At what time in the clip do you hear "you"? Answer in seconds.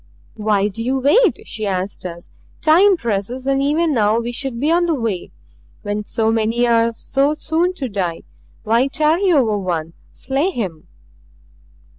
0.83-0.97